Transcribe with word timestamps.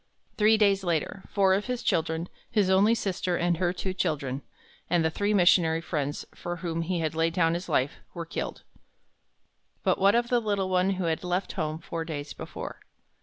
Three 0.35 0.57
days 0.57 0.83
later, 0.83 1.25
four 1.29 1.53
of 1.53 1.65
his 1.67 1.83
children, 1.83 2.27
his 2.49 2.71
only 2.71 2.95
sister 2.95 3.37
and 3.37 3.57
her 3.57 3.71
two 3.71 3.93
children, 3.93 4.41
and 4.89 5.05
the 5.05 5.11
three 5.11 5.31
missionary 5.31 5.79
friends 5.79 6.25
for 6.33 6.55
whom 6.55 6.81
he 6.81 7.01
had 7.01 7.13
laid 7.13 7.35
down 7.35 7.53
his 7.53 7.69
life, 7.69 7.97
were 8.15 8.25
killed. 8.25 8.63
But 9.83 9.99
what 9.99 10.15
of 10.15 10.29
the 10.29 10.39
little 10.39 10.69
one 10.69 10.89
who 10.97 11.03
had 11.03 11.23
left 11.23 11.51
home 11.51 11.77
four 11.77 12.03
days 12.03 12.33
before? 12.33 12.79